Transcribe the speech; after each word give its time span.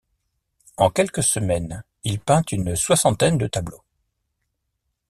En 0.77 0.89
quelques 0.89 1.21
semaines, 1.21 1.83
il 2.03 2.19
peint 2.19 2.41
une 2.51 2.75
soixantaine 2.75 3.37
de 3.37 3.45
tableaux. 3.45 3.83